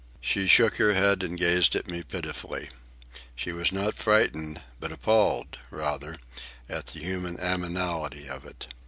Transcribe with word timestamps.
She 0.19 0.47
shook 0.47 0.77
her 0.77 0.95
head 0.95 1.21
and 1.21 1.37
gazed 1.37 1.75
at 1.75 1.85
me 1.87 2.01
pitifully. 2.01 2.71
She 3.35 3.51
was 3.51 3.71
not 3.71 3.93
frightened, 3.93 4.59
but 4.79 4.91
appalled, 4.91 5.59
rather, 5.69 6.17
at 6.67 6.87
the 6.87 6.99
human 7.01 7.39
animality 7.39 8.27
of 8.27 8.43
it. 8.43 8.65